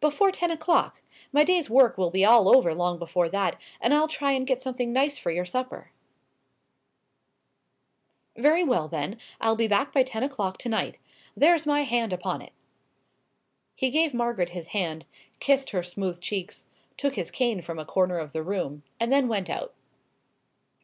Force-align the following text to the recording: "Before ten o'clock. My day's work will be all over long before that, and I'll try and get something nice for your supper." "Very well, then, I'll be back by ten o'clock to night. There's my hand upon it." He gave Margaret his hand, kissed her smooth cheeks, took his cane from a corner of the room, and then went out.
"Before 0.00 0.30
ten 0.30 0.52
o'clock. 0.52 1.02
My 1.32 1.42
day's 1.42 1.68
work 1.68 1.98
will 1.98 2.12
be 2.12 2.24
all 2.24 2.48
over 2.48 2.72
long 2.72 2.96
before 2.96 3.28
that, 3.30 3.60
and 3.80 3.92
I'll 3.92 4.06
try 4.06 4.30
and 4.30 4.46
get 4.46 4.62
something 4.62 4.92
nice 4.92 5.18
for 5.18 5.32
your 5.32 5.44
supper." 5.44 5.90
"Very 8.36 8.62
well, 8.62 8.86
then, 8.86 9.18
I'll 9.40 9.56
be 9.56 9.66
back 9.66 9.92
by 9.92 10.04
ten 10.04 10.22
o'clock 10.22 10.58
to 10.58 10.68
night. 10.68 10.98
There's 11.36 11.66
my 11.66 11.80
hand 11.82 12.12
upon 12.12 12.40
it." 12.40 12.52
He 13.74 13.90
gave 13.90 14.14
Margaret 14.14 14.50
his 14.50 14.68
hand, 14.68 15.06
kissed 15.40 15.70
her 15.70 15.82
smooth 15.82 16.20
cheeks, 16.20 16.66
took 16.96 17.16
his 17.16 17.32
cane 17.32 17.60
from 17.60 17.80
a 17.80 17.84
corner 17.84 18.20
of 18.20 18.30
the 18.30 18.44
room, 18.44 18.84
and 19.00 19.12
then 19.12 19.26
went 19.26 19.50
out. 19.50 19.74